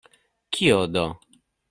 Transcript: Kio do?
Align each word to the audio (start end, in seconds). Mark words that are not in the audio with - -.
Kio 0.57 0.79
do? 0.95 1.05